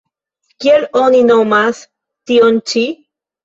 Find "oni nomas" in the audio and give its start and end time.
1.03-1.85